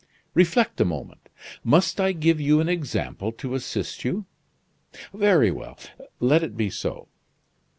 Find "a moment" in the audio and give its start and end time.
0.81-1.29